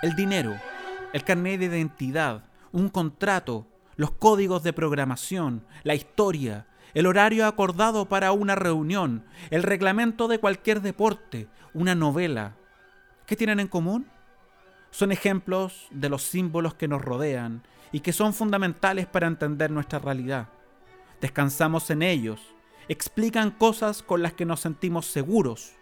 [0.00, 0.56] El dinero,
[1.12, 8.08] el carnet de identidad, un contrato, los códigos de programación, la historia, el horario acordado
[8.08, 12.54] para una reunión, el reglamento de cualquier deporte, una novela.
[13.26, 14.06] ¿Qué tienen en común?
[14.90, 19.98] Son ejemplos de los símbolos que nos rodean y que son fundamentales para entender nuestra
[19.98, 20.48] realidad.
[21.20, 22.40] Descansamos en ellos,
[22.88, 25.72] explican cosas con las que nos sentimos seguros,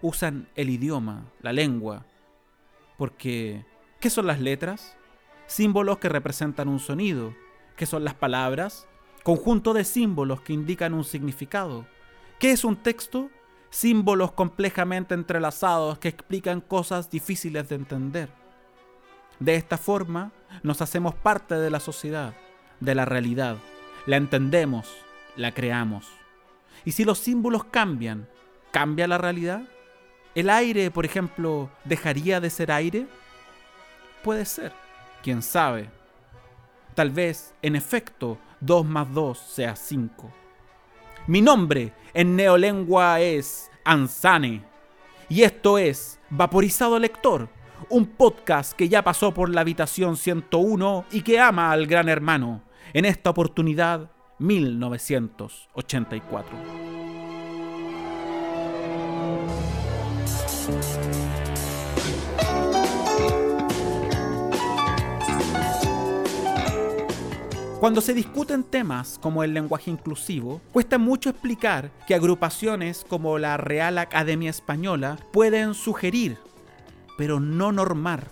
[0.00, 2.06] usan el idioma, la lengua.
[2.96, 3.66] Porque,
[4.00, 4.96] ¿qué son las letras?
[5.46, 7.34] Símbolos que representan un sonido.
[7.76, 8.86] ¿Qué son las palabras?
[9.22, 11.86] Conjunto de símbolos que indican un significado.
[12.38, 13.30] ¿Qué es un texto?
[13.70, 18.28] Símbolos complejamente entrelazados que explican cosas difíciles de entender.
[19.38, 22.34] De esta forma, nos hacemos parte de la sociedad,
[22.80, 23.58] de la realidad.
[24.06, 24.94] La entendemos,
[25.36, 26.08] la creamos.
[26.84, 28.28] Y si los símbolos cambian,
[28.70, 29.62] ¿cambia la realidad?
[30.34, 33.06] ¿El aire, por ejemplo, dejaría de ser aire?
[34.22, 34.72] Puede ser,
[35.22, 35.90] quién sabe.
[36.94, 40.32] Tal vez, en efecto, 2 más 2 sea 5.
[41.26, 44.64] Mi nombre en neolengua es Ansane.
[45.28, 47.50] Y esto es Vaporizado Lector,
[47.90, 52.62] un podcast que ya pasó por la habitación 101 y que ama al gran hermano.
[52.92, 56.86] En esta oportunidad, 1984.
[67.80, 73.56] Cuando se discuten temas como el lenguaje inclusivo, cuesta mucho explicar que agrupaciones como la
[73.56, 76.38] Real Academia Española pueden sugerir
[77.16, 78.30] pero no normar.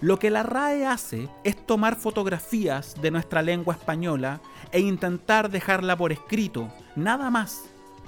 [0.00, 4.40] Lo que la RAE hace es tomar fotografías de nuestra lengua española
[4.72, 7.64] e intentar dejarla por escrito, nada más.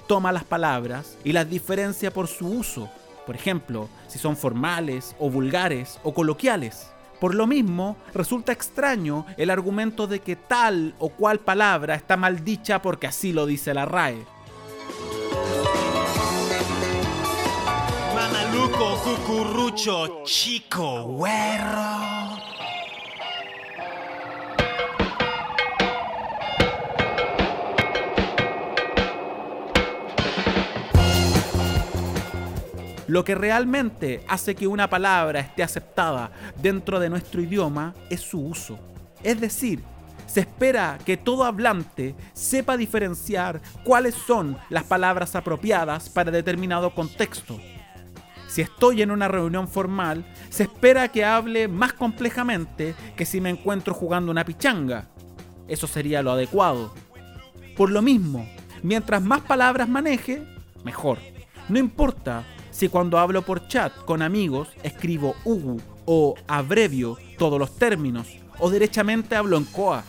[0.08, 2.90] Toma las palabras y las diferencia por su uso,
[3.26, 6.93] por ejemplo, si son formales o vulgares o coloquiales.
[7.20, 12.44] Por lo mismo, resulta extraño el argumento de que tal o cual palabra está mal
[12.44, 14.24] dicha porque así lo dice la RAE.
[18.14, 22.64] Mamaluco, cucurrucho, chico, güero.
[33.06, 38.40] Lo que realmente hace que una palabra esté aceptada dentro de nuestro idioma es su
[38.40, 38.78] uso.
[39.22, 39.82] Es decir,
[40.26, 47.60] se espera que todo hablante sepa diferenciar cuáles son las palabras apropiadas para determinado contexto.
[48.48, 53.50] Si estoy en una reunión formal, se espera que hable más complejamente que si me
[53.50, 55.08] encuentro jugando una pichanga.
[55.68, 56.94] Eso sería lo adecuado.
[57.76, 58.48] Por lo mismo,
[58.82, 60.46] mientras más palabras maneje,
[60.84, 61.18] mejor.
[61.68, 62.44] No importa
[62.74, 68.27] si cuando hablo por chat con amigos escribo UGU o abrevio todos los términos
[68.58, 70.02] o derechamente hablo en COA.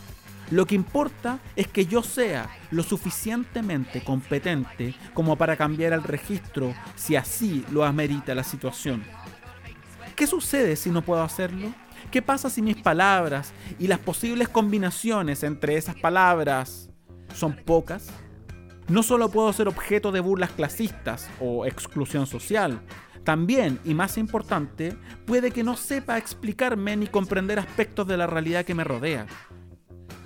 [0.50, 6.74] Lo que importa es que yo sea lo suficientemente competente como para cambiar el registro
[6.96, 9.04] si así lo amerita la situación.
[10.16, 11.72] ¿Qué sucede si no puedo hacerlo?
[12.10, 16.90] ¿Qué pasa si mis palabras y las posibles combinaciones entre esas palabras
[17.36, 18.10] son pocas?
[18.88, 22.82] No solo puedo ser objeto de burlas clasistas o exclusión social,
[23.26, 28.64] también, y más importante, puede que no sepa explicarme ni comprender aspectos de la realidad
[28.64, 29.26] que me rodea.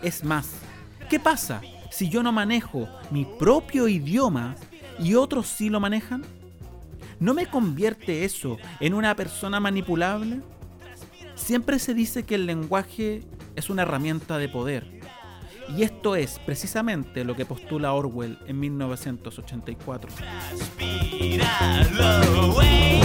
[0.04, 0.52] Es más,
[1.10, 4.56] ¿qué pasa si yo no manejo mi propio idioma
[5.00, 6.24] y otros sí lo manejan?
[7.22, 10.42] ¿No me convierte eso en una persona manipulable?
[11.36, 13.24] Siempre se dice que el lenguaje
[13.56, 14.99] es una herramienta de poder.
[15.76, 20.12] Y esto es precisamente lo que postula Orwell en 1984.
[20.16, 21.44] Transpíralo,
[22.54, 23.02] güey.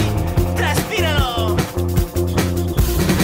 [0.55, 1.55] Transpíralo.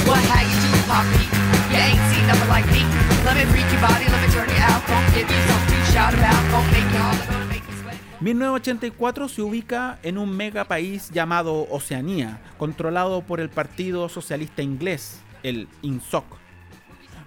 [0.06, 1.25] What how you do, Poppy?
[1.72, 2.85] You ain't seen nothing like me.
[3.25, 4.85] Let me freak your body, let me turn you out.
[4.88, 6.52] Gonna give you something to shout about.
[6.52, 7.97] Gonna make you holler, gonna make you sweat.
[8.22, 15.20] 1984 se ubica en un mega país llamado Oceanía, controlado por el Partido Socialista Inglés,
[15.41, 16.26] el INSOC.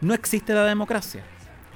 [0.01, 1.25] No existe la democracia.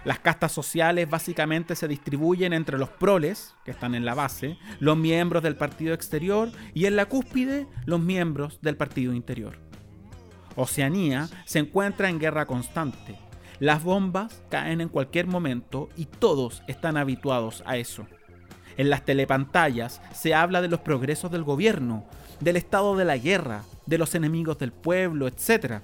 [0.04, 4.96] Las castas sociales básicamente se distribuyen entre los proles, que están en la base, los
[4.96, 9.58] miembros del partido exterior y en la cúspide los miembros del partido interior.
[10.56, 13.18] Oceanía se encuentra en guerra constante.
[13.60, 18.06] Las bombas caen en cualquier momento y todos están habituados a eso.
[18.76, 22.06] En las telepantallas se habla de los progresos del gobierno,
[22.40, 25.80] del estado de la guerra, de los enemigos del pueblo, etc.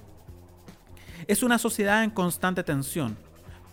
[1.26, 3.16] Es una sociedad en constante tensión.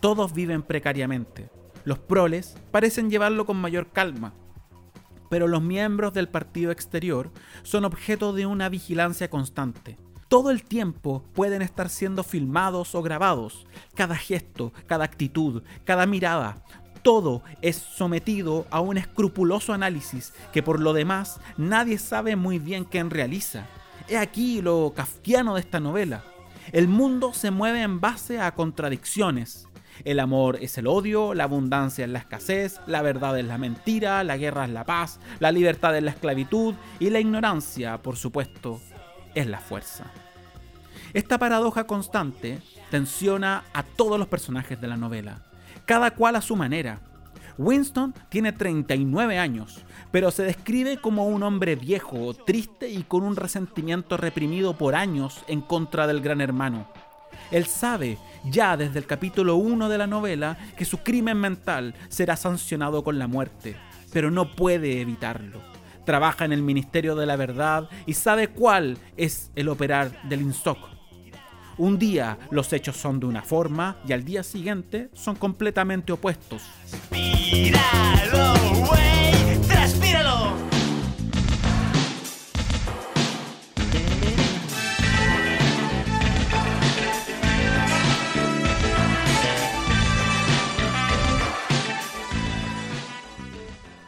[0.02, 1.48] Todos viven precariamente.
[1.84, 4.34] Los proles parecen llevarlo con mayor calma,
[5.30, 7.30] pero los miembros del partido exterior
[7.62, 9.96] son objeto de una vigilancia constante.
[10.26, 13.66] todo el tiempo pueden estar siendo filmados o grabados.
[13.94, 16.64] Cada gesto, cada actitud, cada mirada,
[17.02, 22.84] todo es sometido a un escrupuloso análisis que por lo demás nadie sabe muy bien
[22.84, 23.66] quién realiza.
[24.08, 26.24] He aquí lo kafkiano de esta novela.
[26.72, 29.68] El mundo se mueve en base a contradicciones.
[30.04, 34.24] El amor es el odio, la abundancia es la escasez, la verdad es la mentira,
[34.24, 38.80] la guerra es la paz, la libertad es la esclavitud y la ignorancia, por supuesto,
[39.34, 40.04] es la fuerza.
[41.12, 42.60] Esta paradoja constante
[42.90, 45.42] tensiona a todos los personajes de la novela,
[45.84, 47.00] cada cual a su manera.
[47.58, 53.36] Winston tiene 39 años, pero se describe como un hombre viejo, triste y con un
[53.36, 56.88] resentimiento reprimido por años en contra del gran hermano.
[57.50, 62.36] Él sabe ya desde el capítulo 1 de la novela que su crimen mental será
[62.36, 63.76] sancionado con la muerte,
[64.12, 65.60] pero no puede evitarlo.
[66.04, 70.78] Trabaja en el Ministerio de la Verdad y sabe cuál es el operar del INSOC.
[71.78, 76.62] Un día los hechos son de una forma y al día siguiente son completamente opuestos.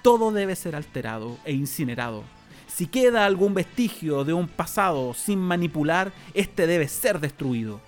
[0.05, 2.25] Todo debe ser alterado e incinerado.
[2.67, 7.81] Si queda algún vestigio de un pasado sin manipular, este debe ser destruido.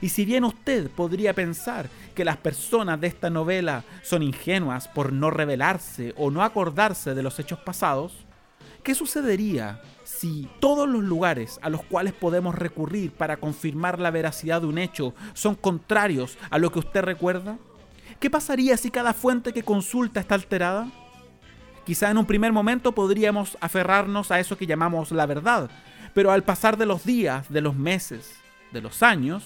[0.00, 5.12] Y si bien usted podría pensar que las personas de esta novela son ingenuas por
[5.12, 8.12] no revelarse o no acordarse de los hechos pasados,
[8.84, 14.60] ¿qué sucedería si todos los lugares a los cuales podemos recurrir para confirmar la veracidad
[14.60, 17.58] de un hecho son contrarios a lo que usted recuerda?
[18.20, 20.88] ¿Qué pasaría si cada fuente que consulta está alterada?
[21.90, 25.68] Quizá en un primer momento podríamos aferrarnos a eso que llamamos la verdad,
[26.14, 28.36] pero al pasar de los días, de los meses,
[28.70, 29.42] de los años,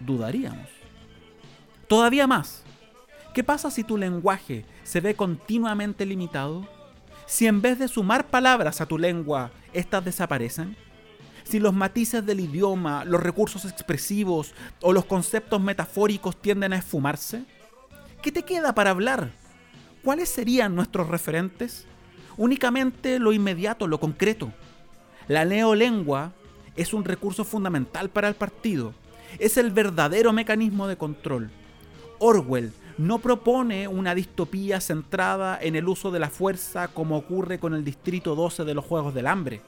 [0.00, 0.66] dudaríamos.
[1.86, 2.64] Todavía más,
[3.34, 6.66] ¿qué pasa si tu lenguaje se ve continuamente limitado?
[7.24, 10.76] Si en vez de sumar palabras a tu lengua, éstas desaparecen?
[11.44, 17.44] Si los matices del idioma, los recursos expresivos o los conceptos metafóricos tienden a esfumarse?
[18.22, 19.43] ¿Qué te queda para hablar?
[20.04, 21.86] ¿Cuáles serían nuestros referentes?
[22.36, 24.52] Únicamente lo inmediato, lo concreto.
[25.26, 26.32] La neolengua
[26.76, 28.92] es un recurso fundamental para el partido.
[29.38, 31.50] Es el verdadero mecanismo de control.
[32.18, 37.74] Orwell no propone una distopía centrada en el uso de la fuerza como ocurre con
[37.74, 39.62] el Distrito 12 de los Juegos del Hambre.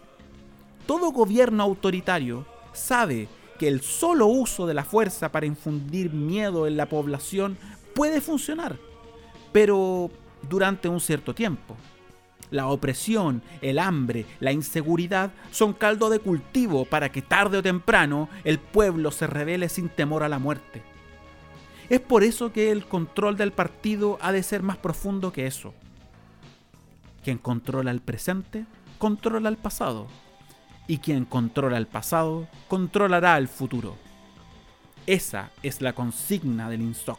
[0.86, 3.26] Todo gobierno autoritario sabe
[3.58, 7.56] que el solo uso de la fuerza para infundir miedo en la población
[7.94, 8.76] puede funcionar,
[9.52, 10.10] pero
[10.42, 11.76] durante un cierto tiempo.
[12.50, 18.28] La opresión, el hambre, la inseguridad son caldo de cultivo para que tarde o temprano
[18.44, 20.82] el pueblo se revele sin temor a la muerte.
[21.88, 25.74] Es por eso que el control del partido ha de ser más profundo que eso.
[27.24, 28.66] Quien controla el presente,
[28.98, 30.06] controla el pasado.
[30.88, 33.96] Y quien controla el pasado, controlará el futuro.
[35.06, 37.18] Esa es la consigna del INSOC.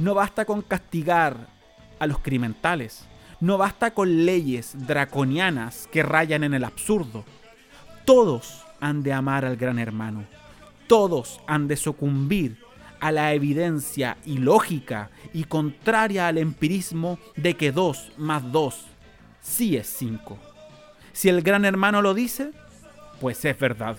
[0.00, 1.57] No basta con castigar
[1.98, 3.06] a los crimentales.
[3.40, 7.24] No basta con leyes draconianas que rayan en el absurdo.
[8.04, 10.24] Todos han de amar al gran hermano.
[10.86, 12.58] Todos han de sucumbir
[13.00, 18.86] a la evidencia ilógica y contraria al empirismo de que 2 más 2
[19.40, 20.38] sí es 5.
[21.12, 22.50] Si el gran hermano lo dice,
[23.20, 23.98] pues es verdad.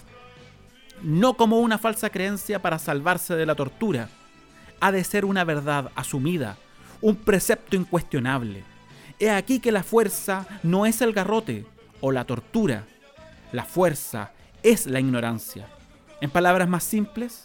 [1.01, 4.09] No como una falsa creencia para salvarse de la tortura.
[4.81, 6.57] Ha de ser una verdad asumida
[7.01, 8.63] un precepto incuestionable.
[9.19, 11.65] He aquí que la fuerza no es el garrote
[12.01, 12.85] o la tortura.
[13.51, 14.31] La fuerza
[14.63, 15.67] es la ignorancia.
[16.21, 17.43] En palabras más simples,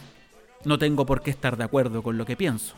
[0.65, 2.75] no tengo por qué estar de acuerdo con lo que pienso.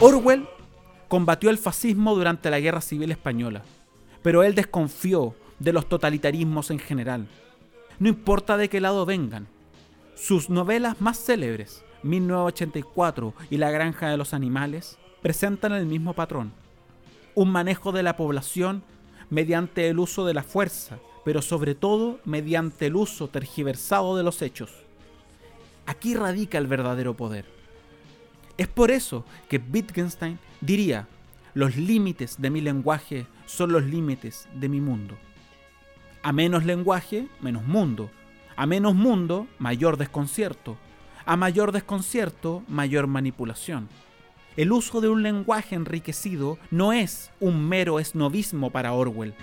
[0.00, 0.48] Orwell
[1.08, 3.62] combatió el fascismo durante la Guerra Civil Española,
[4.22, 7.28] pero él desconfió de los totalitarismos en general.
[8.00, 9.46] No importa de qué lado vengan.
[10.16, 16.52] Sus novelas más célebres, 1984 y La Granja de los Animales, presentan el mismo patrón.
[17.34, 18.82] Un manejo de la población
[19.28, 24.42] mediante el uso de la fuerza, pero sobre todo mediante el uso tergiversado de los
[24.42, 24.72] hechos.
[25.86, 27.44] Aquí radica el verdadero poder.
[28.56, 31.06] Es por eso que Wittgenstein diría,
[31.54, 35.16] los límites de mi lenguaje son los límites de mi mundo.
[36.22, 38.10] A menos lenguaje, menos mundo.
[38.54, 40.76] A menos mundo, mayor desconcierto.
[41.24, 43.88] A mayor desconcierto, mayor manipulación.
[44.56, 49.34] El uso de un lenguaje enriquecido no es un mero esnovismo para Orwell.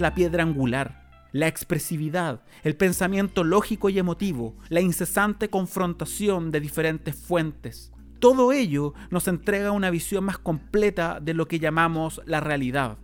[0.00, 7.14] La piedra angular, la expresividad, el pensamiento lógico y emotivo, la incesante confrontación de diferentes
[7.14, 7.92] fuentes.
[8.18, 12.98] Todo ello nos entrega una visión más completa de lo que llamamos la realidad.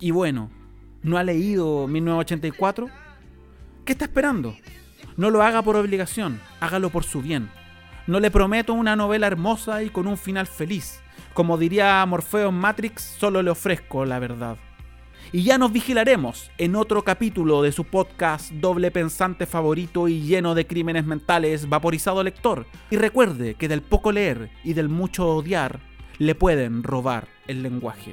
[0.00, 0.50] Y bueno,
[1.02, 2.88] ¿no ha leído 1984?
[3.84, 4.56] ¿Qué está esperando?
[5.16, 7.50] No lo haga por obligación, hágalo por su bien.
[8.06, 11.00] No le prometo una novela hermosa y con un final feliz.
[11.34, 14.56] Como diría Morfeo en Matrix, solo le ofrezco la verdad.
[15.30, 20.54] Y ya nos vigilaremos en otro capítulo de su podcast doble pensante favorito y lleno
[20.54, 22.66] de crímenes mentales, Vaporizado Lector.
[22.90, 25.80] Y recuerde que del poco leer y del mucho odiar
[26.18, 28.12] le pueden robar el lenguaje.